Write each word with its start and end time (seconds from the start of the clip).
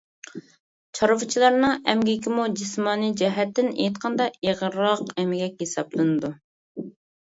چارۋىچىلارنىڭ 0.99 1.83
ئەمگىكىمۇ 1.91 2.47
جىسمانىي 2.61 3.13
جەھەتتىن 3.21 3.69
ئېيتقاندا، 3.75 4.29
ئېغىرراق 4.47 5.05
ئەمگەك 5.17 5.63
ھېسابلىنىدۇ. 5.67 6.33